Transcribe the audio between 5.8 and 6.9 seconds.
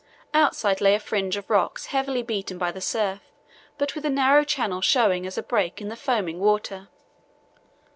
the foaming water.